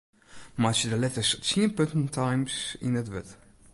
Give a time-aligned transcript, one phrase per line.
[0.61, 2.55] Meitsje de letters tsien punten Times
[2.85, 3.29] yn it wurd.